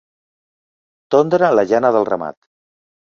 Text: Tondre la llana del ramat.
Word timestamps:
Tondre 1.15 1.49
la 1.57 1.65
llana 1.73 1.91
del 1.97 2.09
ramat. 2.09 2.35